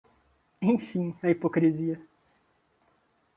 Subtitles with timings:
[0.63, 2.01] Enfim, a hipocrisia